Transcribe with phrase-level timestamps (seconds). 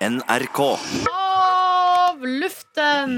[0.00, 0.60] NRK.
[1.12, 3.10] Av luften!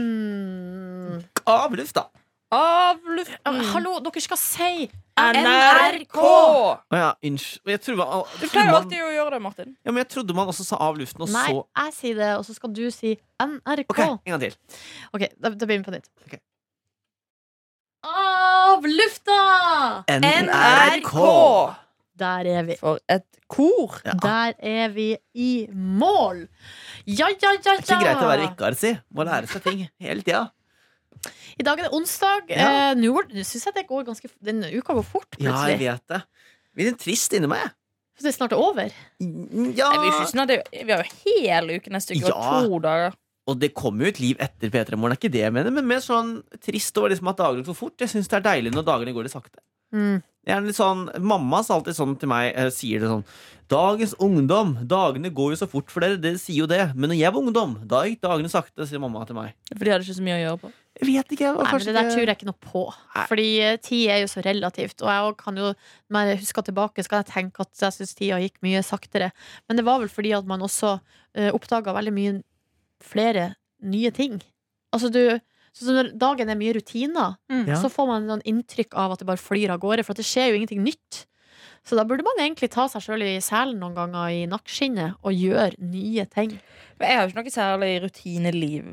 [1.45, 2.09] Av lufta.
[2.51, 3.55] Av luften.
[3.55, 3.67] Mm.
[3.71, 6.19] Hallo, dere skal si NRK!
[6.19, 7.87] Å ja, unnskyld.
[7.87, 9.77] Du pleier alltid å gjøre det, Martin.
[9.79, 12.33] ja, men jeg trodde man også sa av luften, og Nei, så jeg sier det,
[12.41, 13.87] og så skal du si NRK.
[13.95, 14.59] OK, en gang til.
[15.15, 16.11] Ok, da, da begynner vi på nytt.
[16.27, 16.43] Okay.
[18.11, 19.39] Av lufta!
[20.19, 21.15] NRK.
[22.23, 22.77] Der er vi.
[22.81, 23.99] For et kor.
[24.07, 24.15] Ja.
[24.23, 26.47] Der er vi i mål.
[27.05, 27.61] Ja, ja, ja, ja.
[27.61, 28.95] Det er ikke greit å være vikar, si.
[29.13, 30.47] Må lære seg ting hele tida.
[31.61, 32.49] I dag er det onsdag.
[32.51, 32.71] Ja.
[32.91, 33.13] Eh, Nå
[33.45, 36.23] syns jeg det går ganske Denne uka går fort, Ja, jeg vet det.
[36.75, 37.69] Blir litt trist inni meg.
[38.17, 38.89] Så det er snart over.
[39.21, 39.89] Ja.
[39.93, 42.35] Nei, vi, er snart, det- vi har jo hele uken neste uke Ja.
[42.35, 43.15] og to dager.
[43.49, 45.87] Og det kommer jo et liv etter P3 Morgen, er ikke det jeg mener, men
[45.87, 47.97] mer sånn trist over liksom at dagene går for fort.
[47.99, 49.59] Jeg syns det er deilig når dagene går litt sakte.
[49.93, 50.23] Mm.
[50.43, 53.27] Jeg er litt sånn, Mamma sa alltid sånn til meg, eh, sier det sånn
[53.73, 56.91] Dagens ungdom, dagene går jo så fort for dere, dere sier jo det.
[56.93, 59.55] Men når jeg var ungdom, da gikk dagene sakte, sier mamma til meg.
[59.71, 60.73] For de hadde ikke så mye å gjøre på.
[60.99, 62.83] Jeg vet ikke, jeg var Nei, men kanskje det der tror jeg ikke noe på.
[63.15, 63.25] Nei.
[63.31, 65.01] Fordi eh, tid er jo så relativt.
[65.01, 65.71] Og jeg også kan jo,
[66.13, 69.31] når jeg husker tilbake, så kan jeg tenke at jeg syns tida gikk mye saktere.
[69.65, 72.35] Men det var vel fordi at man også uh, oppdaga veldig mye
[73.03, 74.37] flere nye ting.
[74.93, 75.23] Altså du
[75.73, 77.67] så når dagen er mye rutiner, Mm.
[77.79, 80.05] Så får man noen inntrykk av at det bare flyr av gårde.
[80.05, 81.27] For at det skjer jo ingenting nytt.
[81.85, 85.33] Så da burde man egentlig ta seg sjøl i selen noen ganger i nakkeskinnet og
[85.35, 86.53] gjøre nye ting.
[86.99, 88.85] Men jeg har jo ikke noe særlig rutineliv.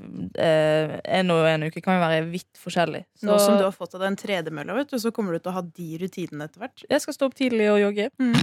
[0.42, 3.04] Eh, en og en uke kan jo være vidt forskjellig.
[3.20, 5.40] Så Nå som du har fått av deg en tredemølle, vet du, så kommer du
[5.40, 6.86] til å ha de rutinene etter hvert.
[6.90, 8.10] jeg skal stå opp tidlig og jogge.
[8.18, 8.40] Mm.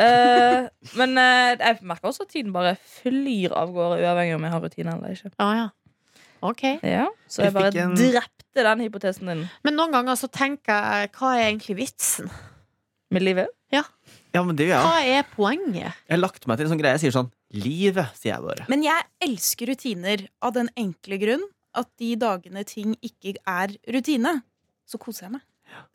[0.00, 4.54] Eh, men eh, jeg merker også at tiden bare flyr av gårde, uavhengig om jeg
[4.54, 5.32] har rutine eller ikke.
[5.38, 5.68] Ah, ja.
[6.42, 10.28] Ok Ja, så Jeg jeg bare en- drepte den hypotesen din Men noen ganger så
[10.30, 12.30] tenker jeg hva er egentlig vitsen?
[13.10, 13.48] med livet.
[13.72, 14.84] Ja, men det gjør jeg.
[14.84, 15.96] Hva er poenget?
[16.06, 16.96] Jeg har lagt meg til en sånn greie.
[16.98, 18.66] Jeg sier sånn Livet, sier jeg bare.
[18.68, 21.46] Men jeg elsker rutiner av den enkle grunn
[21.78, 24.34] at de dagene ting ikke er rutine,
[24.88, 25.46] så koser jeg meg.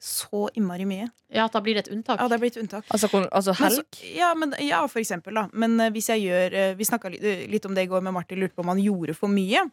[0.01, 1.07] Så innmari mye.
[1.33, 2.19] Ja, at da blir det et unntak?
[2.21, 2.85] Ja, det blir et unntak.
[2.93, 3.81] Altså, altså helg?
[3.81, 5.47] Men så, ja, men, ja, for eksempel, da.
[5.53, 8.03] Men uh, hvis jeg gjør uh, Vi snakka litt, eh, litt om det i går
[8.05, 9.65] med Martin, lurte på om han gjorde for mye.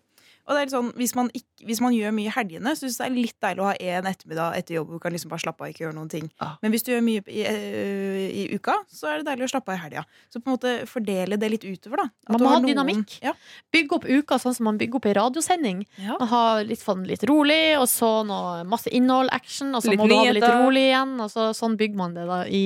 [0.46, 2.96] Og det er litt sånn, hvis man, ikke, hvis man gjør mye i helgene, syns
[2.96, 5.32] jeg det er litt deilig å ha en ettermiddag etter jobb hvor du kan liksom
[5.32, 6.26] bare slappe av og ikke gjøre noen ting.
[6.42, 6.56] Ah.
[6.64, 9.74] Men hvis du gjør mye i, eh, i uka, så er det deilig å slappe
[9.74, 10.04] av i helga.
[10.32, 12.06] Så på en måte fordele det litt utover, da.
[12.26, 13.18] At Man må har ha dynamikk.
[13.22, 13.34] Ja.
[13.74, 15.84] Bygge opp uka sånn som man bygger opp ei radiosending.
[16.00, 16.16] Ja.
[16.18, 20.02] Man har litt, sånn, litt rolig, og så noe, masse innhold, action, og så Litt
[20.02, 21.14] må du ha det litt rolig igjen.
[21.20, 22.64] Og så, sånn bygger man det da i,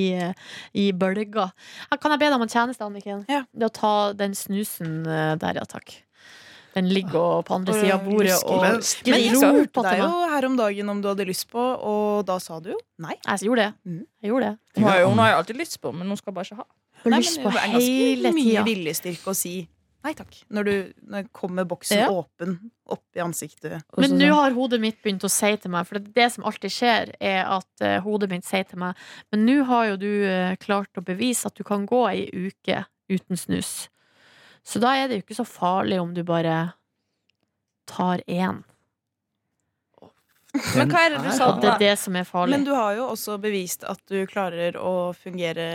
[0.73, 1.53] i bølger.
[1.99, 3.25] Kan jeg be deg om en tjeneste, Anniken?
[3.31, 3.43] Ja.
[3.51, 6.04] Det å ta den snusen eh, der, ja takk.
[6.75, 10.45] Den ligger og på andre sida av bordet og skriker Det er deg jo her
[10.49, 13.15] om dagen om du hadde lyst på, og da sa du jo nei.
[13.23, 13.73] Jeg gjorde det.
[13.87, 14.01] Mhm.
[14.21, 14.57] Jeg gjorde det.
[14.75, 16.67] Hun har jo hun har jo alltid lyst på, men hun skal bare ikke ha.
[17.05, 18.63] Hun har lyst men på det er ganske mye tida.
[18.67, 19.55] viljestyrke å si
[20.05, 20.35] nei takk.
[20.53, 20.73] Når du
[21.09, 22.09] når kommer boksen Ja.
[22.11, 23.81] åpen opp i ansiktet.
[23.97, 26.43] Men nå sånn- har hodet mitt begynt å si til meg For det, det som
[26.43, 28.95] alltid skjer, er at uh, hodet mitt sier til meg
[29.31, 32.85] Men nå har jo du uh, klart å bevise at du kan gå ei uke
[33.09, 33.87] uten snus.
[34.65, 36.55] Så da er det jo ikke så farlig om du bare
[37.89, 38.63] tar én.
[40.55, 41.49] Men hva er det du sa?
[41.51, 42.55] At det er det som er farlig.
[42.55, 45.65] Men du har jo også bevist at du klarer å fungere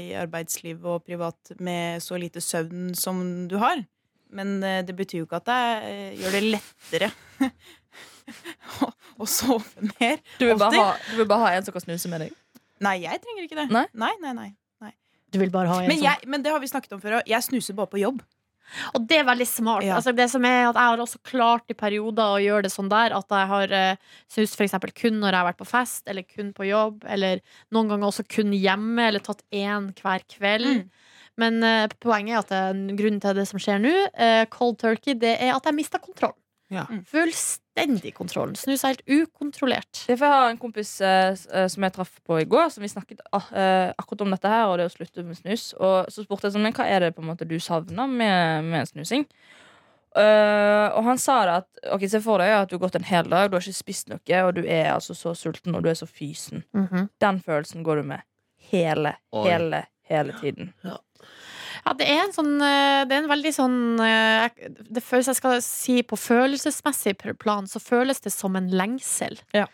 [0.00, 3.84] i arbeidsliv og privat med så lite søvn som du har.
[4.34, 5.60] Men eh, det betyr jo ikke at det
[5.90, 7.10] eh, gjør det lettere
[8.80, 8.90] å,
[9.22, 10.22] å sove mer.
[10.38, 12.34] Du vil, bare ha, du vil bare ha en som kan snuse med deg?
[12.80, 13.68] Nei, jeg trenger ikke det.
[13.74, 13.86] Nei?
[13.92, 14.50] nei, nei, nei.
[15.30, 17.28] Du vil bare ha en Men, jeg, men det har vi snakket om før òg.
[17.30, 18.22] Jeg snuser bare på jobb.
[18.94, 19.84] Og det er veldig smart.
[19.86, 19.96] Ja.
[19.98, 22.90] Altså det som er at Jeg har også klart i perioder å gjøre det sånn
[22.92, 26.02] der at jeg har uh, snust for eksempel kun når jeg har vært på fest,
[26.10, 27.42] eller kun på jobb, eller
[27.74, 30.68] noen ganger også kun hjemme, eller tatt én hver kveld.
[30.80, 31.10] Mm.
[31.40, 35.16] Men uh, poenget er at det, grunnen til det som skjer nå, uh, cold turkey,
[35.18, 36.36] det er at jeg mista kontroll.
[36.70, 36.84] Ja.
[36.86, 37.02] Mm.
[37.10, 38.52] Fullstendig kontroll.
[38.54, 40.04] seg helt ukontrollert.
[40.06, 42.92] Det er jeg har en kompis eh, som jeg traff på i går, som vi
[42.92, 45.72] snakket ah, eh, akkurat om dette her, og det å slutte med snus.
[45.78, 48.70] Og så spurte jeg sånn, men hva er det på en måte du savner med,
[48.70, 49.26] med snusing?
[50.10, 53.06] Uh, og han sa det at Ok, se for deg at du har gått en
[53.06, 55.90] hel dag, du har ikke spist noe, og du er altså så sulten, og du
[55.92, 56.64] er så fysen.
[56.74, 57.06] Mhm.
[57.22, 58.26] Den følelsen går du med
[58.72, 59.44] hele, Oi.
[59.46, 60.72] hele, hele tiden.
[60.82, 60.98] Ja,
[61.96, 64.48] det er en sånn eh, Det er en veldig sånn eh,
[64.90, 69.38] det, føles, jeg skal si på følelsesmessig plan, så føles det som en lengsel.
[69.56, 69.66] Ja.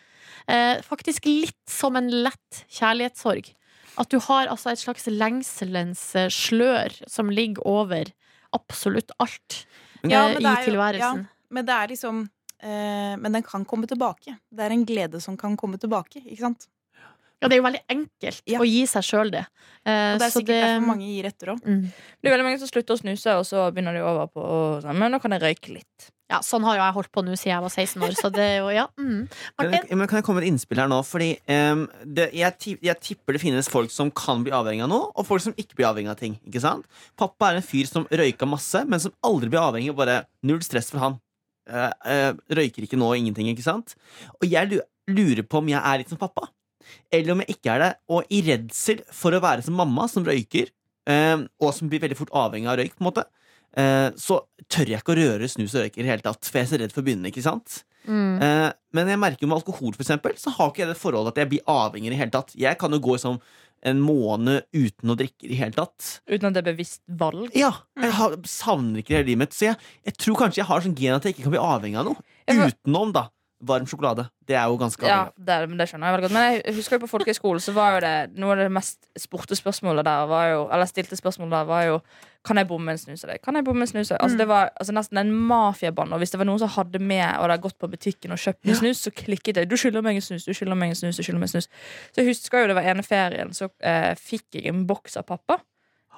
[0.46, 3.48] Eh, faktisk litt som en lett kjærlighetssorg.
[3.98, 8.12] At du har altså et slags lengselens eh, slør som ligger over
[8.54, 9.62] absolutt alt
[10.04, 11.26] Ja, eh, men i jo- tilværelsen.
[11.50, 12.22] Men det er liksom
[12.62, 14.36] eh, Men den kan komme tilbake.
[14.50, 16.22] Det er en glede som kan komme tilbake.
[16.24, 16.68] Ikke sant?
[17.42, 18.58] Ja, det er jo veldig enkelt Ja.
[18.58, 19.46] å gi seg sjøl det.
[19.84, 21.60] Eh, Og det er så sikkert derfor mange gir etter òg.
[21.62, 21.82] mm.
[22.22, 24.82] Det er veldig mange som slutter å snuse, og så begynner de over på å-
[24.82, 26.10] sånn, Men nå kan jeg røyke litt.
[26.28, 28.42] Ja, sånn har jo jeg holdt på nå siden jeg var 16 år, så det
[28.42, 28.86] er jo, ja.
[28.98, 29.28] Mm.
[29.60, 30.98] Kan jeg, men kan jeg komme med et innspill her nå?
[31.06, 35.12] Fordi um, det, jeg, jeg tipper det finnes folk som kan bli avhengig av noe,
[35.14, 36.34] og folk som ikke blir avhengig av ting.
[36.48, 36.84] Ikke sant?
[37.16, 39.94] Pappa er en fyr som røyka masse, men som aldri blir avhengig.
[39.94, 41.20] Bare null stress for han.
[41.70, 43.46] Uh, uh, røyker ikke nå, ingenting.
[43.54, 43.94] ikke sant?
[44.42, 46.48] Og jeg lurer på om jeg er litt som pappa.
[47.12, 47.90] Eller om jeg ikke er det.
[48.12, 50.72] Og i redsel for å være som mamma, som røyker,
[51.10, 53.26] em, og som blir veldig fort avhengig av røyk, på en måte,
[53.76, 56.48] eh, så tør jeg ikke å røre snus og røyker i det hele tatt.
[56.48, 57.30] For jeg er så redd for å begynne.
[57.32, 57.82] ikke sant?
[58.06, 58.42] Mm.
[58.42, 61.34] Eh, men jeg merker jo med alkohol for eksempel, så har ikke jeg det forholdet
[61.34, 62.52] at jeg blir avhengig i det hele tatt.
[62.54, 63.40] Jeg kan jo gå i sånn
[63.86, 66.20] en måned uten å drikke i det hele tatt.
[66.26, 67.50] Uten at det er bevisst valg.
[67.56, 69.56] Ja, jeg har, savner ikke det hele livet mitt.
[69.56, 72.00] Så jeg, jeg tror kanskje jeg har sånn gen at jeg ikke kan bli avhengig
[72.00, 72.24] av noe.
[72.46, 73.26] Utenom, da.
[73.64, 74.26] Varm sjokolade.
[74.46, 75.44] Det er jo ganske Ja, avhengig av.
[75.46, 76.32] det, men det skjønner jeg veldig godt.
[76.36, 79.56] Men jeg husker jo på folkehøyskolen så var jo det noe av det mest spurte
[79.56, 81.94] spørsmålet der var jo, Eller stilte spørsmålet der var jo
[82.44, 83.40] Kan jeg bomme en snus av deg?
[83.42, 84.22] Kan jeg bomme en snus av deg?
[84.26, 86.12] Altså, det var altså, nesten en mafiabann.
[86.12, 88.60] Og hvis det var noen som hadde med og hadde gått på butikken og kjøpt
[88.68, 88.76] en Ja.
[88.78, 89.68] snus, så klikket det.
[89.68, 91.68] Du skylder meg en snus, du skylder meg en snus, du skylder meg en snus.
[92.12, 95.24] Så jeg husker jo det var ene ferien, så eh, fikk jeg en boks av
[95.26, 95.58] pappa.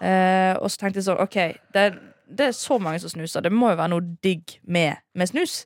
[0.02, 1.38] Eh, og så tenkte jeg sånn, OK,
[1.74, 1.86] det,
[2.28, 3.40] det er så mange som snuser.
[3.46, 5.62] Det må jo være noe digg med, med snus.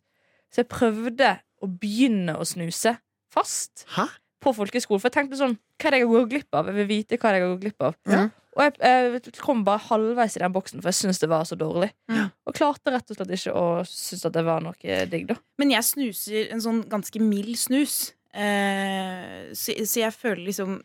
[0.52, 2.96] Så jeg prøvde å begynne å snuse
[3.32, 4.08] fast Hæ?
[4.42, 5.00] på folkehøyskolen.
[5.00, 6.70] For jeg tenkte sånn, hva er det jeg går glipp av?
[6.70, 7.98] Jeg vil vite hva jeg går glipp av.
[8.10, 8.22] Ja.
[8.52, 11.56] Og jeg, jeg kom bare halvveis i den boksen, for jeg syntes det var så
[11.56, 11.88] dårlig.
[12.12, 12.26] Ja.
[12.44, 15.38] Og klarte rett og slett ikke å synes at det var noe digg, da.
[15.62, 18.10] Men jeg snuser en sånn ganske mild snus.
[18.32, 20.78] Uh, så, så jeg føler liksom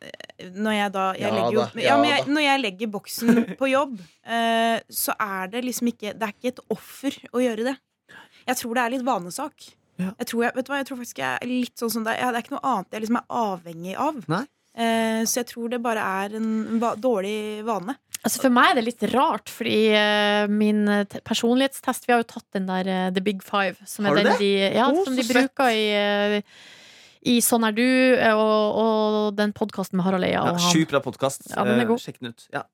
[0.59, 2.25] Når jeg da jeg Ja legger jo, da, ja, ja men jeg.
[2.27, 3.93] Når jeg legger boksen på jobb,
[4.27, 7.75] uh, så er det liksom ikke Det er ikke et offer å gjøre det.
[8.47, 9.69] Jeg tror det er litt vanesak.
[9.97, 10.11] Ja.
[10.19, 12.19] Jeg, tror jeg, vet du hva, jeg tror faktisk jeg er litt sånn som deg.
[12.21, 14.19] Ja, Det er ikke noe annet jeg liksom er avhengig av.
[14.29, 14.43] Nei.
[14.77, 16.51] Eh, så jeg tror det bare er en
[16.81, 17.97] va dårlig vane.
[18.21, 22.27] Altså For meg er det litt rart, fordi uh, min eh, personlighetstest Vi har jo
[22.31, 24.39] tatt den der uh, The Big Five, som Har er den det?
[24.41, 25.37] de, ja, oh, som de fett.
[25.53, 26.73] bruker i, uh,
[27.27, 30.57] i Sånn er du, eh, og, og den podkasten med Harald Eia Ja.
[30.69, 31.49] Sjukt bra podkast.
[31.51, 32.47] Ja, er sjekk den ut.
[32.53, 32.65] Ja.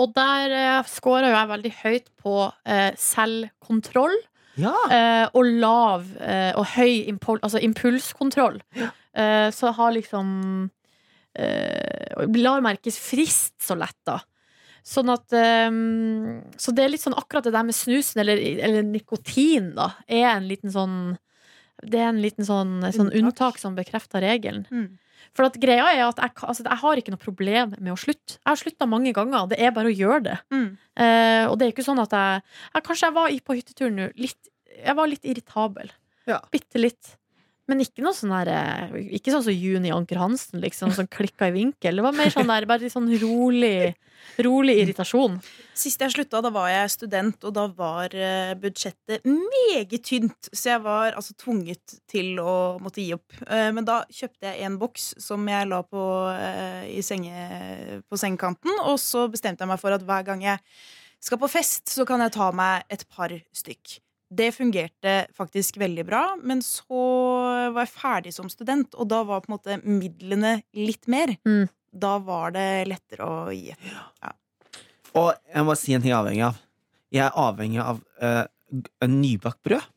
[0.00, 4.16] Og der uh, scora jo jeg veldig høyt på eh, selvkontroll.
[4.60, 4.72] Ja.
[4.92, 8.60] eh, og lav eh, og høy impul altså impulskontroll.
[9.16, 10.70] Eh, så har liksom
[11.38, 14.18] eh, Lar merkes frist så lett, da.
[14.86, 15.70] Sånn at eh,
[16.60, 20.28] Så det er litt sånn akkurat det der med snusen, eller, eller nikotin, da, er
[20.34, 20.98] en liten sånn
[21.82, 23.20] Det er en liten sånn, sånn Unntak.
[23.22, 24.64] unntak som bekrefter regelen.
[24.70, 24.86] Mm.
[25.34, 28.38] For at greia er at jeg, altså, jeg har ikke noe problem med å slutte.
[28.38, 29.50] Jeg har slutta mange ganger.
[29.50, 30.38] Det er bare å gjøre det.
[30.54, 30.70] Mm.
[31.02, 32.42] Eh, og det er ikke sånn at jeg,
[32.72, 35.92] jeg Kanskje jeg var på hytteturen nå Jeg var litt irritabel.
[36.28, 36.40] Ja.
[36.52, 37.16] Bitte litt.
[37.66, 41.50] Men ikke noe sånn der eh, Ikke sånn som Juni Anker Hansen, liksom, som klikka
[41.50, 41.98] i vinkel.
[41.98, 43.94] Det var mer sånn der bare litt sånn rolig
[44.42, 45.38] Rolig irritasjon.
[45.76, 50.48] Sist jeg slutta, da var jeg student, og da var eh, budsjettet meget tynt.
[50.48, 53.36] Så jeg var altså tvunget til å måtte gi opp.
[53.44, 58.20] Eh, men da kjøpte jeg en boks som jeg la på, eh, i senge, på
[58.20, 60.64] sengekanten, og så bestemte jeg meg for at hver gang jeg
[61.20, 63.98] skal på fest, så kan jeg ta meg et par stykk.
[64.36, 67.04] Det fungerte faktisk veldig bra, men så
[67.76, 71.36] var jeg ferdig som student, og da var på en måte midlene litt mer.
[71.46, 71.68] Mm.
[71.92, 74.34] Da var det lettere å gi etter.
[75.16, 76.62] Og jeg må si en ting jeg er avhengig av.
[77.14, 78.44] Jeg er avhengig av uh,
[79.08, 79.92] nybakt brød.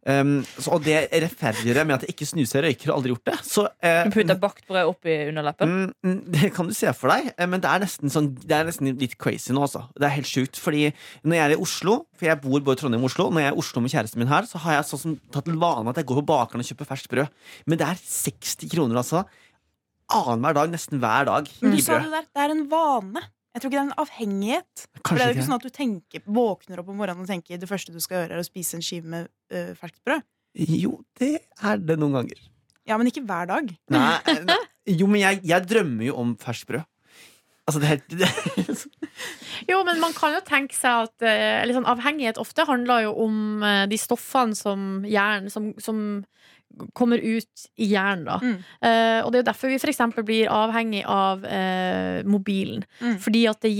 [0.00, 3.10] Um, så, og det rettferdiggjør jeg med at jeg ikke snuser og røyker og aldri
[3.12, 3.34] gjort det.
[3.44, 5.74] Så, uh, Du putter bakt brød oppi underleppen.
[5.74, 8.56] Mm, mm, det kan du se for deg, eh, men det er nesten, sånn, det
[8.56, 9.66] er nesten litt crazy nå.
[9.68, 9.84] Altså.
[9.92, 10.60] Det er helt sjukt.
[10.60, 10.86] Fordi
[11.20, 13.52] når jeg er i Oslo, for jeg bor både i Trondheim og Oslo, når jeg
[13.52, 15.92] er i Oslo med kjæresten min her, så har jeg sånn som tatt til vane
[15.92, 17.36] at jeg går på bakeren og kjøper ferskt brød.
[17.68, 19.26] Men det er 60 kroner, altså.
[20.10, 21.52] Annenhver dag, nesten hver dag.
[21.60, 21.76] Mm.
[21.76, 23.28] du sa det der, det er en vane.
[23.50, 24.84] Jeg tror ikke det er en avhengighet.
[25.00, 27.58] For det er jo ikke sånn at du tenker, våkner opp om morgenen og tenker
[27.58, 30.22] det første du skal gjøre, er å spise en skive med uh, ferskt brød.
[30.54, 31.32] Jo, det
[31.66, 32.46] er det noen ganger.
[32.88, 33.74] Ja, men ikke hver dag.
[33.92, 34.60] Nei, nei.
[34.90, 36.86] Jo, men jeg, jeg drømmer jo om ferskt brød.
[37.68, 38.86] Altså, det er helt det,
[39.70, 43.12] Jo, men man kan jo tenke seg at eh, eller sånn, avhengighet ofte handler jo
[43.26, 46.00] om eh, de stoffene som hjernen som, som
[46.92, 48.38] kommer ut i hjernen, da.
[48.42, 48.56] Mm.
[48.84, 50.00] Uh, og det er jo derfor vi f.eks.
[50.26, 52.84] blir avhengig av uh, mobilen.
[53.00, 53.16] Mm.
[53.22, 53.74] Fordi at det,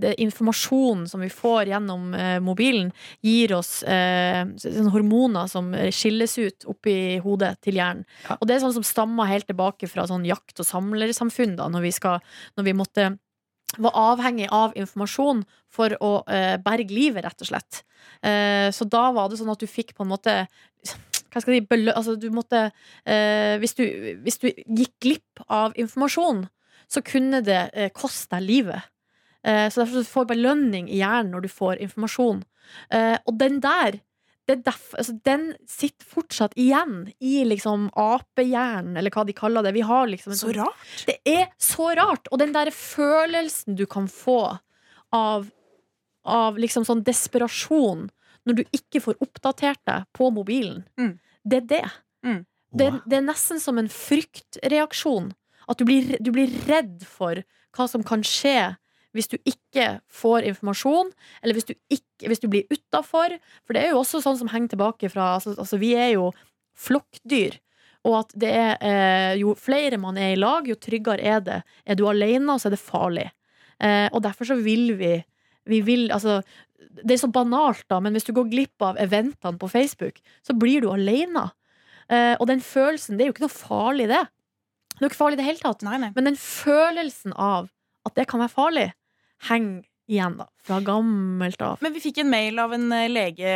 [0.00, 2.92] det informasjonen som vi får gjennom uh, mobilen,
[3.24, 8.04] gir oss sånne hormoner som skilles ut oppi hodet til hjernen.
[8.28, 8.36] Ja.
[8.38, 11.86] Og det er sånn som stammer helt tilbake fra sånn jakt- og samlersamfunn, da, når
[11.88, 12.20] vi, skal,
[12.58, 13.08] når vi måtte
[13.82, 15.42] var avhengig av informasjon
[15.74, 16.12] for å
[16.62, 17.82] berge livet, rett og slett.
[18.22, 20.36] Eh, så da var det sånn at du fikk på en måte
[21.34, 22.60] hva skal jeg si, belø altså, du måtte,
[23.04, 23.84] eh, hvis, du,
[24.22, 26.44] hvis du gikk glipp av informasjon,
[26.88, 28.86] så kunne det eh, koste deg livet.
[29.42, 32.44] Eh, så derfor du får belønning i hjernen når du får informasjon.
[32.94, 33.98] Eh, og den der
[34.44, 39.64] det er derfor, altså, den sitter fortsatt igjen i liksom apehjernen, eller hva de kaller
[39.64, 39.72] det.
[39.72, 41.06] Vi har liksom Så sånn- rart.
[41.08, 42.28] det er så rart.
[42.30, 44.58] Og den der følelsen du kan få
[45.16, 45.48] av,
[46.28, 48.10] av liksom sånn desperasjon
[48.46, 51.18] når du ikke får oppdatert deg på mobilen, Mm.
[51.44, 51.84] det er det.
[52.24, 52.42] Mm.
[52.74, 55.32] Det, det er nesten som en fryktreaksjon.
[55.68, 57.40] At du blir, du blir redd for
[57.76, 58.74] hva som kan skje
[59.14, 63.36] hvis du ikke får informasjon, eller hvis du, ikke, hvis du blir utafor.
[63.62, 66.32] For det er jo også sånn som henger tilbake fra altså, altså Vi er jo
[66.74, 67.60] flokkdyr.
[68.04, 71.60] Og at det er eh, jo flere man er i lag, jo tryggere er det.
[71.86, 73.28] Er du alene, så er det farlig.
[73.78, 75.14] Eh, og derfor så vil vi
[75.64, 76.42] Vi vil altså
[77.00, 80.56] Det er så banalt, da, men hvis du går glipp av eventene på Facebook, så
[80.58, 81.48] blir du alene.
[82.12, 84.22] Eh, og den følelsen, det er jo ikke noe farlig, det.
[84.94, 85.82] Det er jo ikke farlig i det hele tatt.
[85.86, 86.12] Nei, nei.
[86.14, 87.72] Men den følelsen av
[88.04, 88.86] at det kan være farlig,
[89.48, 90.46] henger igjen, da.
[90.64, 91.80] Fra gammelt av.
[91.84, 93.54] Men vi fikk en mail av en eh, lege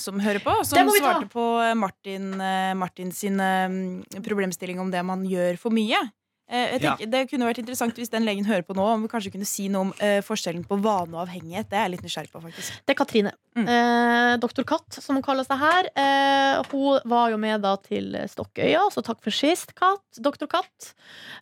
[0.00, 5.02] som hører på, som svarte på eh, Martin, eh, Martin sin eh, problemstilling om det
[5.06, 6.00] man gjør for mye.
[6.48, 6.96] Eh, Jeg Ja.
[6.96, 9.68] Det kunne vært interessant hvis den legen hører på nå, om vi kanskje kunne si
[9.68, 11.68] noe om uh, forskjellen på vane og avhengighet.
[11.70, 12.80] Det er jeg litt nysgjerrig på, faktisk.
[12.84, 13.32] Det er Katrine.
[13.56, 13.68] Mm.
[13.68, 15.88] Eh, Doktor Katt, som hun kaller seg her.
[15.94, 20.04] Eh, hun var jo med da til Stokkøya, så takk for sist, Katt.
[20.20, 20.92] Doktor Katt.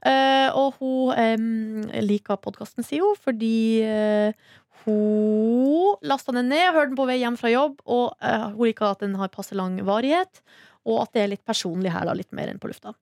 [0.07, 1.11] Eh, og hun
[1.91, 4.33] eh, liker podkasten, sier hun, fordi eh,
[4.85, 8.93] hun lasta den ned, hørte den på vei hjem fra jobb, og eh, hun liker
[8.93, 10.43] at den har passe lang varighet,
[10.89, 12.95] og at det er litt personlig her, da, litt mer enn på lufta.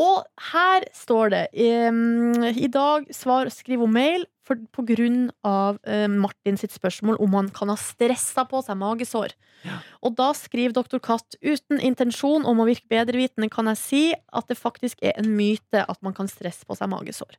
[0.00, 1.44] Og her står det
[1.92, 7.20] um, I dag svar, skriv om mail for, på grunn av uh, Martin sitt spørsmål
[7.22, 9.36] om han kan ha stressa på seg magesår.
[10.00, 14.02] Og da skriver doktor Katt uten intensjon om å virke bedrevitende kan jeg si
[14.32, 17.36] at det faktisk er en myte at man kan stresse på seg magesår.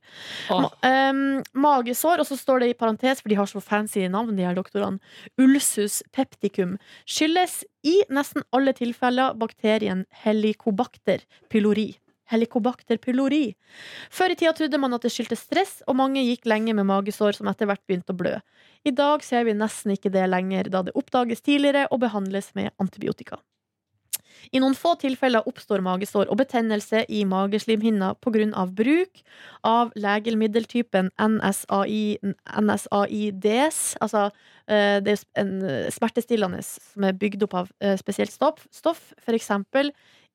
[0.52, 0.68] Ah.
[0.68, 1.24] Ma em,
[1.64, 4.54] magesår, og så står det i parentes, for de har så fancy navn, de her
[4.58, 5.02] doktorene,
[5.42, 11.90] ulsus pepticum, skyldes i nesten alle tilfeller bakterien helicobacter pylori.
[12.30, 13.54] Helicobacter pylori.
[14.12, 17.38] Før i tida trodde man at det skyldtes stress, og mange gikk lenge med magesår
[17.38, 18.36] som etter hvert begynte å blø.
[18.84, 22.72] I dag ser vi nesten ikke det lenger, da det oppdages tidligere og behandles med
[22.82, 23.42] antibiotika.
[24.50, 28.66] I noen få tilfeller oppstår magesår og betennelse i mageslimhinna pga.
[28.66, 29.22] bruk
[29.62, 32.18] av legemiddeltypen NSAI,
[32.60, 34.30] NSAIDs, altså
[34.66, 39.12] eh, det er en eh, smertestillende som er bygd opp av eh, spesielt stoff, stoff
[39.22, 39.50] f.eks.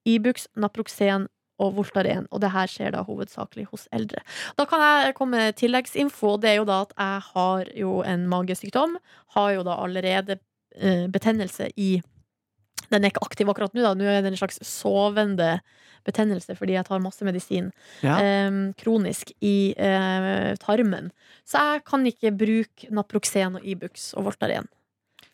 [0.07, 1.27] Ibux, Naproxen
[1.59, 2.27] og Voltaren.
[2.31, 4.21] Og det her skjer da hovedsakelig hos eldre.
[4.57, 6.35] Da kan jeg komme med tilleggsinfo.
[6.41, 8.97] Det er jo da at jeg har jo en magesykdom.
[9.37, 10.37] Har jo da allerede
[10.77, 11.97] eh, betennelse i
[12.91, 13.95] Den er ikke aktiv akkurat nå, da.
[13.97, 15.57] Nå er det en slags sovende
[16.07, 17.71] betennelse fordi jeg tar masse medisin
[18.05, 18.13] Ja.
[18.21, 21.09] eh, kronisk i eh, tarmen.
[21.43, 24.69] Så jeg kan ikke bruke Naproxen og Ibux og Voltaren.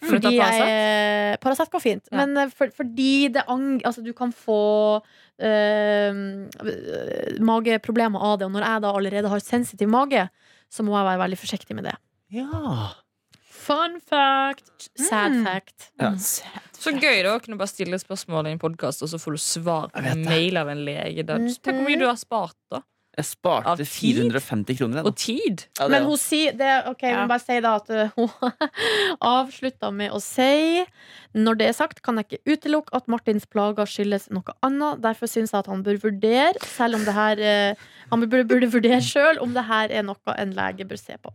[0.04, 2.18] For Fordi jeg Paracet går fint, Ja.
[2.26, 3.82] men eh, for, fordi det ang...
[3.88, 5.02] Altså, du kan få
[5.42, 6.50] øh,
[7.44, 10.28] mageproblemer av det, og når jeg da allerede har sensitiv mage,
[10.74, 11.96] så må jeg være veldig forsiktig med det.
[12.34, 12.92] ja.
[13.64, 14.90] Fun fact.
[15.00, 15.46] Sad Mm.
[15.46, 15.86] fact.
[16.02, 16.10] Ja.
[16.76, 19.40] Så gøy da å kunne bare stille spørsmål i en podkast, og så får du
[19.40, 21.24] svar på mail av en lege.
[21.24, 21.48] Mhm.
[21.64, 22.82] Tenk hvor mye du har spart, da.
[23.14, 23.86] Jeg sparte Av tid?
[23.86, 24.96] 450 kroner.
[24.98, 25.04] da.
[25.06, 25.68] Og tid.
[25.78, 27.20] Ja, det Men hun sier det, ok, jeg Ja.
[27.22, 28.30] må bare si da at uh, hun
[29.34, 30.82] avslutta med å si
[31.38, 35.02] Når det er sagt, kan jeg ikke utelukke at Martins plager skyldes noe annet.
[35.02, 38.70] Derfor syns jeg at han bør vurdere, selv om det her eh, Han burde, burde
[38.74, 41.32] vurdere sjøl om det her er noe en lege bør se på.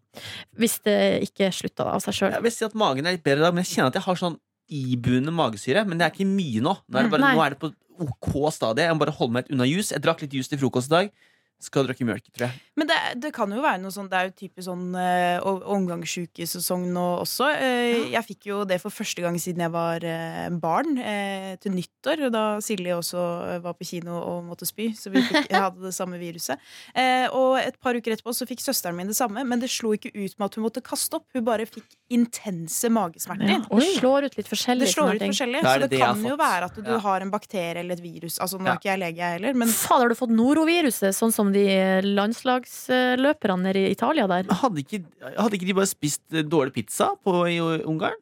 [0.59, 0.99] Hvis det
[1.31, 2.35] ikke slutter av seg sjøl.
[2.37, 4.07] Jeg vil si at magen er litt bedre i dag, men jeg kjenner at jeg
[4.07, 5.83] har sånn ibuende magesyre.
[5.89, 6.75] Men det er ikke mye nå.
[6.87, 7.35] Nå er det, bare, Nei.
[7.39, 7.73] nå er det på
[8.05, 8.87] OK stadie.
[8.87, 9.91] Jeg må bare holde meg litt unna jus.
[9.95, 11.11] Jeg drakk litt jus til frokost i dag.
[11.61, 12.61] Skal drikke mjølk, tror jeg.
[12.79, 15.43] Men det, det kan jo være noe sånn Det er jo typisk sånn uh,
[15.75, 17.49] omgangssjukesesong nå også.
[17.59, 21.75] Eh, Jeg fikk jo det for første gang siden jeg var uh, barn, uh, til
[21.75, 22.23] nyttår.
[22.29, 23.25] og Da Silje også
[23.57, 26.63] eh, var på kino og måtte spy, så vi fikk, hadde det samme viruset.
[26.95, 29.93] Eh, og et par uker etterpå så fikk søsteren min det samme, men det slo
[29.97, 31.27] ikke ut med at hun måtte kaste opp.
[31.35, 33.51] Hun bare fikk intense magesmerter.
[33.51, 34.87] Ja, det slår ut litt forskjellig.
[34.87, 36.43] Det slår ut forskjellig, så det det kan jo fått.
[36.45, 36.99] være at du Ja.
[37.05, 38.39] har en bakterie eller et virus.
[38.39, 38.73] Altså Nå Ja.
[38.73, 41.67] er ikke jeg lege, jeg heller, men Fader, har du fått noroviruset, sånn som de
[42.05, 44.49] landslagsløperne nede i Italia der?
[44.63, 48.19] Hadde ikke, hadde ikke de bare spist eh, dårlig pizza på, i Ungarn?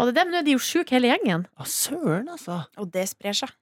[0.00, 0.26] Var det det?
[0.26, 1.44] Men nå er de jo sjuke hele gjengen.
[1.60, 2.62] Å, søren, altså.
[2.80, 3.52] Og det sprer seg.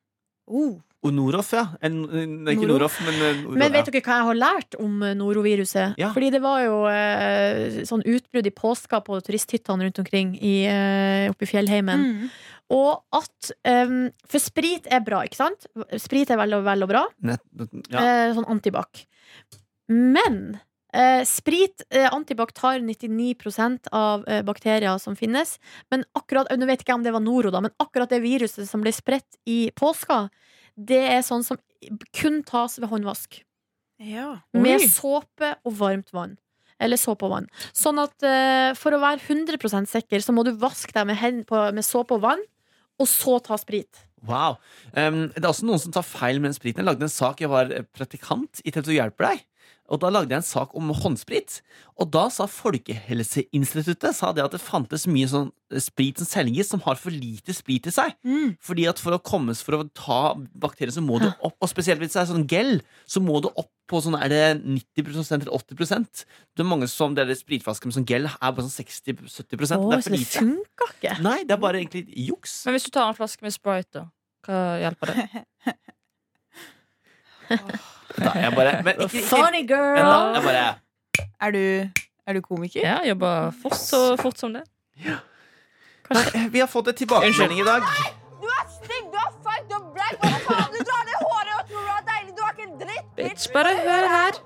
[0.48, 0.78] Oh.
[1.06, 1.64] Og Noroff, ja.
[1.84, 2.96] En, en, ikke Noroff.
[3.06, 3.92] Men eh, Noroff, Men vet ja.
[3.92, 5.98] dere hva jeg har lært om eh, noroviruset?
[6.00, 6.10] Ja.
[6.14, 11.28] Fordi det var jo eh, sånn utbrudd i påska på turisthyttene rundt omkring i, eh,
[11.30, 12.02] oppe i fjellheimen.
[12.02, 12.32] Mm.
[12.74, 15.66] Og at um, For sprit er bra, ikke sant?
[16.00, 17.04] Sprit er vel og vel og bra.
[17.24, 17.40] Nett,
[17.88, 18.02] ja.
[18.02, 19.06] Eh, sånn antibac.
[19.88, 20.58] Men
[20.92, 25.56] eh, sprit, eh, antibac, tar 99 av eh, bakterier som finnes.
[25.90, 28.68] Men akkurat Nå vet ikke jeg om det var Noro, da, men akkurat det viruset
[28.68, 30.26] som ble spredt i påska,
[30.76, 31.58] det er sånn som
[32.14, 33.40] kun tas ved håndvask.
[33.98, 34.36] Ja.
[34.54, 36.36] Med såpe og varmt vann.
[36.78, 37.48] Eller såpe og vann.
[37.74, 41.42] Sånn at eh, for å være 100% sikker, så må du vaske deg med, hen-
[41.48, 42.44] på, med såpe og vann,
[42.98, 44.04] og så ta sprit.
[44.26, 44.56] Wow.
[44.92, 46.82] Um, det er også noen som tar feil med den spriten.
[46.82, 49.44] Jeg lagde en sak, jeg var eh, praktikant i TV 2 Hjelper deg.
[49.88, 51.60] Og Da lagde jeg en sak om håndsprit.
[51.98, 55.48] Og da sa Folkehelseinstituttet sa det at det fantes mye sånn
[55.82, 58.14] sprit som selges som har for lite sprit i seg.
[58.26, 58.54] Mm.
[58.64, 62.00] Fordi at For å komme for å ta bakterier, så må du opp Og spesielt
[62.02, 65.52] hvis det er sånn gel, så må du opp på sånn Er det 90% eller
[65.56, 69.44] 80% Det er mange som deler spritflasker med sånn gel, er bare sånn 60-70 oh,
[69.48, 71.18] Det er så for det funker ikke.
[71.24, 72.60] Nei, det er bare egentlig juks.
[72.66, 74.08] Men hvis du tar en flaske med Sprite, da?
[74.48, 75.28] Hva hjelper det?
[78.16, 79.98] Da, jeg bare, men, ikke, ikke, Funny girl!
[80.00, 80.74] da, jeg bare
[81.40, 81.64] Er du,
[82.26, 82.80] er du komiker?
[82.84, 84.64] Ja, jobber fort så fort som det.
[85.04, 87.84] Nei, Vi har fått et tilbakemelding i dag.
[88.40, 90.16] Du er stygg, du er feig, du er black.
[90.22, 90.70] Hva faen?
[90.72, 92.32] Du drar ned håret og tror du er deilig.
[92.38, 93.10] Du er ikke en dritt.
[93.20, 94.40] Bitch, bare hør her.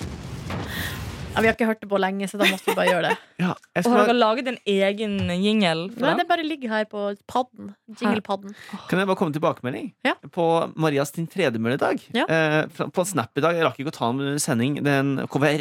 [1.32, 3.12] Ja, vi har ikke hørt det på lenge, så da måtte vi bare gjøre det.
[3.40, 6.18] Ja, jeg Og har dere laget en egen jingle for Nei, den?
[6.20, 7.70] det bare ligger her på padden.
[8.00, 8.52] Jinglepadden.
[8.90, 9.86] kan jeg bare komme tilbakemelding?
[10.04, 10.12] Ja.
[10.34, 10.46] På
[10.76, 12.04] Marias din tredemølle i dag.
[12.12, 12.26] Ja.
[12.28, 13.56] Eh, på Snap i dag.
[13.56, 14.76] Jeg rakk ikke å ta den under sending.
[14.84, 15.56] Den kom i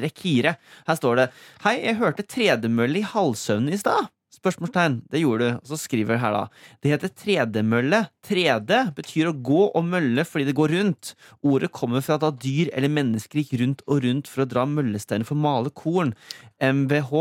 [0.00, 0.56] Rekire.
[0.88, 1.28] Her står det
[1.66, 4.08] Hei, jeg hørte tredemølle i halvsøvnen i stad.
[4.40, 4.94] Spørsmålstegn.
[5.12, 5.56] Det gjorde du.
[5.60, 6.44] Og så skriver jeg her, da.
[6.80, 7.98] Det heter tredemølle.
[8.24, 11.12] Trede betyr å gå og mølle fordi det går rundt.
[11.44, 15.28] Ordet kommer fra da dyr eller mennesker gikk rundt og rundt for å dra møllesteiner
[15.28, 16.14] for å male korn.
[16.60, 17.12] MVH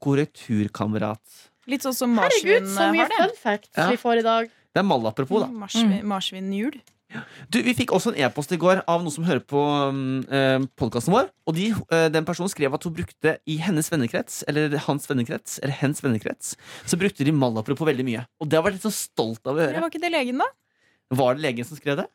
[0.00, 1.20] korrekturkamerat.
[1.70, 3.90] Litt sånn som Herregud, så mye fun facts Ja.
[3.90, 4.48] vi får i dag.
[4.72, 5.48] Det er malapropos, da.
[5.48, 6.04] Marsvinhjul.
[6.06, 6.80] marsvinhjul.
[7.50, 9.58] Du, Vi fikk også en e-post i går av noen som hører på
[9.90, 10.22] um,
[10.78, 11.30] podkasten vår.
[11.50, 15.58] Og de, uh, den personen skrev at hun brukte i hennes vennekrets, eller hans vennekrets,
[15.64, 16.54] eller hens vennekrets,
[16.86, 18.22] så brukte de malapropos veldig mye.
[18.38, 19.74] Og det har jeg vært litt sånn stolt av å høre.
[19.74, 20.48] Det var ikke det legen, da?
[21.18, 22.06] Var det legen som skrev det?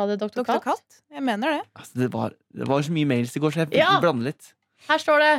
[0.00, 0.34] Var det Dr.
[0.40, 0.48] Dr.
[0.48, 0.64] Katt?
[0.64, 1.00] Katt?
[1.12, 1.62] Jeg mener det.
[1.78, 3.94] Altså, det, var, det var så mye mails i går, så jeg Ja.
[4.02, 4.54] blander litt.
[4.88, 5.32] Her står det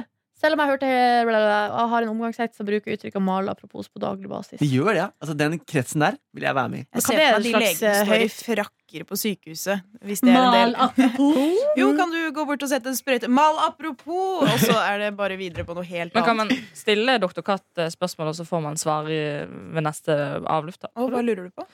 [0.44, 0.88] selv om jeg hørte
[1.28, 4.58] blablabla, og har en omgangsrett som bruker uttrykk av mal apropos på daglig basis.
[4.60, 5.06] Det gjør det, ja.
[5.24, 6.86] Altså, Den kretsen der vil jeg være med i.
[6.98, 9.20] Jeg ser det er for meg de en slags, legene står i eh, frakker på
[9.22, 9.86] sykehuset.
[10.04, 10.76] Hvis det er en Mal del.
[10.88, 11.64] apropos.
[11.80, 14.44] Jo, kan du gå bort og sette en sprøyte Mal apropos!
[14.44, 16.20] Og så er det bare videre på noe helt annet.
[16.20, 17.42] Men kan man stille Dr.
[17.48, 20.86] Katt eh, spørsmål, og så får man svar i, ved neste avluft?
[21.00, 21.66] Og hva lurer du på?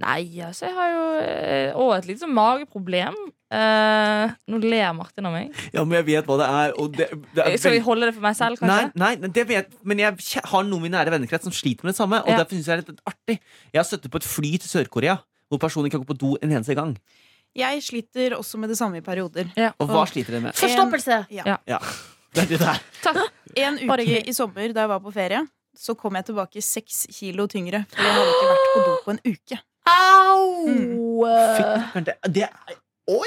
[0.00, 1.02] Nei, altså, jeg har jo
[1.82, 3.16] Og et lite sånn mageproblem.
[3.50, 5.54] Eh, nå ler Martin av meg.
[5.74, 6.74] Ja, men jeg vet hva det er.
[6.78, 8.92] Og det, det er Skal vi holde det for meg selv, kanskje?
[8.94, 10.14] Nei, nei, det vet, men jeg
[10.52, 12.20] har noen i min nære vennekrets som sliter med det samme.
[12.22, 12.38] Og Ja.
[12.42, 13.36] derfor synes jeg det er litt artig
[13.72, 15.18] Jeg har støttet på et fly til Sør-Korea
[15.50, 16.94] hvor personen ikke kan gå på do en eneste gang.
[17.58, 19.50] Jeg sliter også med det samme i perioder.
[19.82, 20.54] Og hva sliter dere med?
[20.54, 21.24] Forstoppelse.
[21.30, 22.78] Det er det der.
[23.58, 25.40] En uke Bare i sommer da jeg var på ferie,
[25.74, 27.82] så kom jeg tilbake seks kilo tyngre.
[27.90, 29.58] For jeg hadde ikke vært på do på en uke.
[29.90, 31.26] Au!
[31.56, 32.78] Fy, det, det er
[33.10, 33.26] Oi!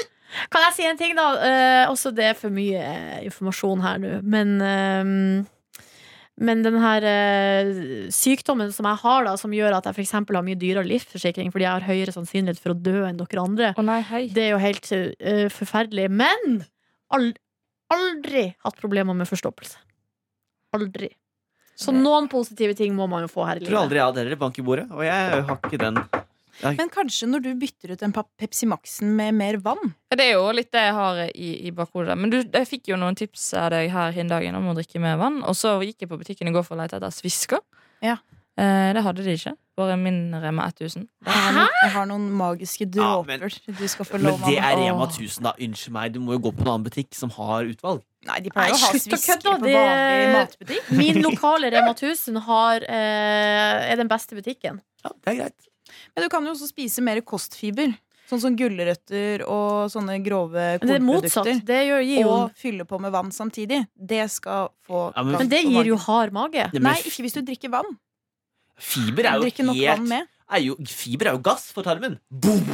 [0.50, 1.26] Kan jeg si en ting, da?
[1.48, 4.12] Eh, også det er for mye eh, informasjon her nå.
[4.22, 5.44] Men, eh,
[6.44, 7.68] men den her eh,
[8.10, 10.12] sykdommen som jeg har, da, som gjør at jeg f.eks.
[10.18, 13.72] har mye dyrere livsforsikring fordi jeg har høyere sannsynlighet for å dø enn dere andre,
[13.78, 14.24] Å nei, hei.
[14.34, 16.08] det er jo helt eh, forferdelig.
[16.10, 16.64] Men
[17.14, 17.36] ald
[17.94, 19.76] aldri hatt problemer med forstoppelse.
[20.74, 21.12] Aldri.
[21.78, 23.82] Så noen positive ting må man jo få her i Jeg tror livet.
[23.84, 25.98] aldri jeg hadde heller bank i bordet, og jeg har ikke den.
[26.62, 29.94] Men kanskje når du bytter ut en Pepsi Max-en med mer vann?
[30.14, 32.14] Det er jo litt det jeg har i, i bakhodet.
[32.20, 35.02] Men du, jeg fikk jo noen tips av deg her hin dagen om å drikke
[35.02, 35.42] mer vann.
[35.42, 37.62] Og så gikk jeg på butikken i går for å lete etter svisker.
[38.04, 38.20] Ja.
[38.60, 39.56] Eh, det hadde de ikke.
[39.76, 41.08] Bare min Rema 1000.
[41.26, 44.76] Jeg har, noen, jeg har noen magiske Ja, men- du skal få Men det er.
[44.78, 45.52] Rema 1000, da.
[45.58, 46.12] Unnskyld meg.
[46.14, 48.02] Du må jo gå på en annen butikk som har utvalg.
[48.24, 50.90] Nei, de pleier Nei, å ha svisker på det- vanlig matbutikk.
[50.96, 54.80] Min lokale Rema 1000 har, eh, er den beste butikken.
[55.04, 55.68] Ja, det er greit.
[56.14, 57.92] Men du kan jo også spise mer kostfiber.
[58.30, 61.44] Sånn som gulrøtter og sånne grove kornprodukter.
[61.44, 61.60] det er.
[61.68, 63.86] Det gjør, gir jo Og fylle på med vann samtidig.
[63.94, 66.70] Det skal få Ja, men- Men det gir jo hard mage.
[66.72, 67.98] Nei, ikke hvis du drikker vann.
[68.76, 72.18] Fiber er jo helt er jo, Fiber er jo gass for tarmen.
[72.28, 72.66] Boom!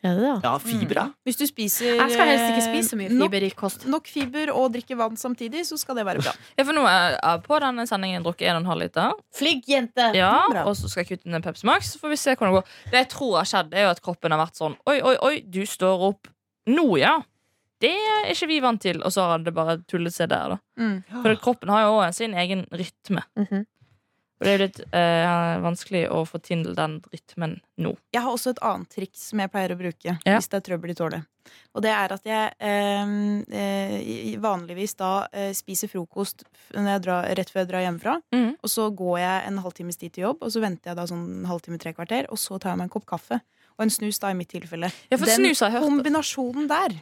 [0.00, 0.36] Er det det?
[0.46, 1.02] Ja, fiber, ja.
[1.28, 3.82] Hvis du spiser Jeg skal helst ikke eh, spise så mye nok, i kost.
[3.84, 6.32] nok fiber og drikke vann samtidig, så skal det være bra.
[6.56, 9.18] Ja, for nå er jeg på denne sendingen drukket 1,5 liter.
[9.36, 10.06] Flink jente!
[10.16, 10.62] Ja, Bra.
[10.70, 11.92] Og så skal jeg kutte ned Pepsi Max.
[11.92, 12.78] Så får vi se hvordan det går.
[12.94, 15.34] Det jeg tror har skjedd, er jo at kroppen har vært sånn Oi, oi, oi,
[15.44, 16.32] du står opp
[16.70, 17.18] nå, ja.
[17.80, 19.02] Det er ikke vi vant til.
[19.04, 20.58] Og så har det bare tullet seg der, da.
[20.80, 20.96] Mm.
[21.12, 23.26] For kroppen har jo også sin egen rytme.
[23.36, 23.66] Mhm.
[24.40, 27.92] Og det er jo litt eh, vanskelig å få til den rytmen nå.
[28.16, 30.38] Jeg har også et annet triks som jeg pleier å bruke Ja.
[30.38, 31.28] hvis det er trøbbel i tårnet.
[31.74, 33.12] Og det er at jeg eh,
[33.60, 38.16] eh, vanligvis da eh, spiser frokost når jeg drar, rett før jeg drar hjemmefra.
[38.32, 38.50] Mm.
[38.56, 41.26] Og så går jeg en halvtimes tid til jobb, og så venter jeg da sånn
[41.42, 43.42] en halvtime, tre kvarter, og så tar jeg meg en kopp kaffe.
[43.76, 44.90] Og en snus, da, i mitt tilfelle.
[45.08, 46.98] For Den kombinasjonen der,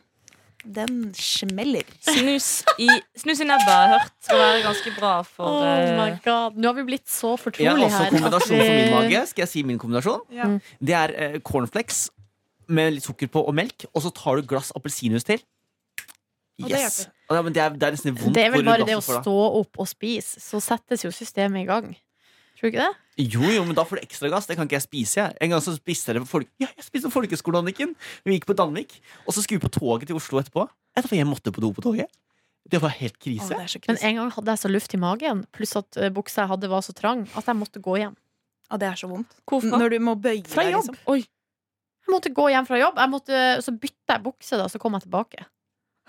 [0.75, 1.87] den smeller.
[2.05, 5.65] Snus i, snus i nebba har jeg hørt skal være ganske bra for Oh
[5.99, 6.59] my eh, god.
[6.61, 8.11] Nå har vi blitt så Jeg fortrolige har også her.
[8.15, 9.27] kombinasjon for min vi- mage.
[9.33, 10.21] Skal jeg si min kombinasjon?
[10.37, 10.45] Ja.
[10.53, 10.59] Mm.
[10.91, 12.03] Det er eh, cornflakes
[12.69, 15.41] med litt sukker på og melk, og så tar du et glass appelsinjuice til.
[16.63, 16.99] Og det Yes.
[16.99, 17.13] hjelper.
[17.29, 18.35] Og det, er- men det, er, det er nesten vondt.
[18.35, 21.05] Det er vel hvor bare det å glasset får stå opp og spise, så settes
[21.05, 21.91] jo systemet i gang.
[22.59, 22.95] Tror du ikke det?
[23.19, 24.47] Jo, jo, men da får du ekstra gass.
[24.47, 25.17] Det kan ikke jeg spise.
[25.19, 25.35] Jeg.
[25.43, 26.51] En gang så spiste jeg det på folk...
[26.63, 27.97] ja, jeg spiste på folkeskolen, Anniken.
[28.23, 30.69] Vi gikk på Danvik, og så skulle vi på toget til Oslo etterpå.
[30.99, 32.07] Jeg jeg måtte på do på toget.
[32.69, 33.57] Det var helt Å, krise.
[33.57, 36.45] er så Men en gang hadde jeg så luft i magen, pluss at eh, buksa
[36.45, 38.15] jeg hadde var så trang, at jeg måtte gå hjem.
[38.69, 39.35] Å, det er så vondt.
[39.49, 39.79] Hvorfor?
[39.81, 40.91] Når du må bøye Fra deg, jobb.
[40.91, 40.99] liksom.
[41.15, 41.23] Oi.
[42.05, 44.95] Jeg måtte gå hjem fra jobb, jeg måtte, så bytta jeg bukse, da, så kom
[44.97, 45.49] jeg tilbake.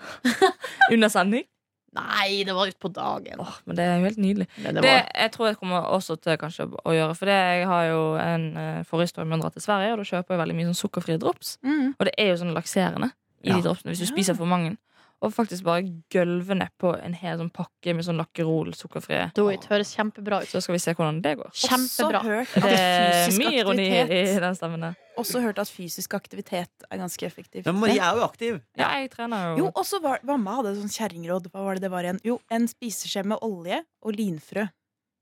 [0.92, 1.48] Under sending?
[1.92, 3.40] Nei, det var utpå dagen.
[3.42, 4.46] Åh, men det er jo helt nydelig.
[4.62, 7.16] Det Det jeg tror jeg kommer også til kanskje å gjøre.
[7.18, 10.06] For det, jeg har jo en uh, forhistorie med å dra til Sverige, og da
[10.12, 11.56] kjøper jeg veldig mye sånn sukkerfrie drops.
[11.66, 11.96] Mm.
[11.98, 13.10] Og det er jo sånn lakserende
[13.42, 13.56] i Ja.
[13.56, 14.76] de dropsene hvis du spiser for mange.
[15.20, 19.26] Og faktisk bare gølve nedpå en hel sånn pakke med sånn Lakkerol sukkerfrie.
[19.36, 19.66] do it.
[19.68, 20.48] Høres kjempebra ut.
[20.48, 21.50] Så skal vi se hvordan det går.
[21.52, 22.22] Kjempebra.
[22.22, 24.96] Også hørt Det at er fysisk mye ironi i aktivitet den stemmen der.
[25.20, 27.66] Også hørt at fysisk aktivitet er ganske effektivt.
[27.68, 28.60] Men Marie er jo aktiv.
[28.80, 29.72] Ja, jeg trener Jo, jo.
[29.76, 31.50] også var, Mamma hadde sånn kjerringråd.
[31.52, 32.20] Hva var det det var igjen?
[32.24, 34.70] Jo, en spiseskje med olje og linfrø.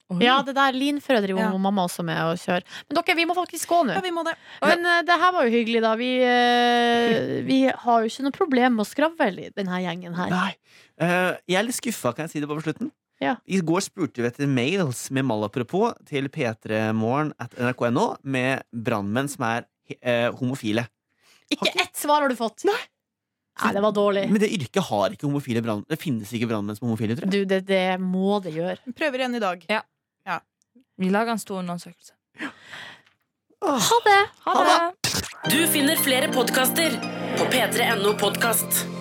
[0.09, 0.23] Oi.
[0.25, 1.49] Ja, det der linfrø driver Ja.
[1.61, 2.65] mamma også med å kjøre.
[2.89, 3.93] Men dere, vi må faktisk gå nå.
[3.93, 4.33] Ja, vi må det.
[4.63, 5.91] Men uh, det her var jo hyggelig, da.
[6.01, 10.33] Vi, uh, vi har jo ikke noe problem med å skravle i denne gjengen her.
[10.33, 10.55] Nei.
[10.97, 12.89] Uh, jeg er litt skuffa, kan jeg si det på slutten.
[13.21, 13.35] Ja.
[13.45, 19.45] I går spurte vi etter mails med malapropos til p3morgen at nrk.no med brannmenn som
[19.45, 19.67] er
[20.39, 20.87] homofile.
[21.51, 22.65] Ikke ett svar har du fått!
[22.69, 22.79] Nei,
[23.59, 24.25] Nei, det var dårlig.
[24.31, 25.83] Men det yrket har ikke homofile brann...
[25.89, 27.33] Det finnes ikke brannmenn som homofile, tror jeg.
[27.35, 28.95] Du, det, det må det gjøre.
[28.95, 29.65] Prøver igjen i dag.
[30.99, 32.13] Vi lager en stor undersøkelse.
[33.63, 34.21] Ha det!
[34.45, 34.95] Ha Ha det!
[35.53, 36.97] Du finner flere podkaster
[37.39, 38.98] på p3.no podkast.